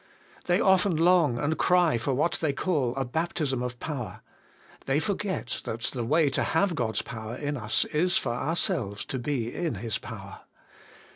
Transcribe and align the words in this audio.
They 0.47 0.59
often 0.59 0.95
long 0.97 1.37
and 1.37 1.59
cry 1.59 1.99
for 1.99 2.11
what 2.15 2.39
they 2.41 2.53
call 2.53 2.95
a 2.95 3.05
baptism 3.05 3.61
of 3.61 3.79
power. 3.79 4.21
They 4.87 4.99
forget 4.99 5.61
that 5.65 5.81
the 5.93 6.03
way 6.03 6.31
to 6.31 6.41
have 6.43 6.73
God's 6.73 7.03
power 7.03 7.35
in 7.35 7.55
us 7.55 7.85
is 7.85 8.17
for 8.17 8.33
ourselves 8.33 9.05
to 9.05 9.19
be 9.19 9.53
in 9.53 9.75
His 9.75 9.99
power. 9.99 10.41